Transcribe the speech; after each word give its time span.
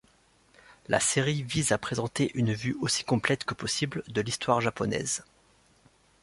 La 0.87 0.99
série 0.99 1.43
vise 1.43 1.73
à 1.73 1.77
présenter 1.77 2.31
une 2.33 2.53
vue 2.53 2.75
aussi 2.81 3.03
complète 3.03 3.43
que 3.43 3.53
possible 3.53 4.01
de 4.07 4.21
l'histoire 4.21 4.59
japonaise. 4.59 5.23